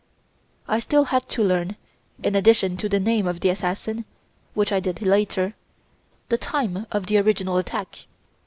[0.67, 1.75] "I still had to learn,
[2.23, 4.05] in addition to the name of the assassin,
[4.55, 5.53] which I did later,
[6.29, 8.07] the time of the original attack.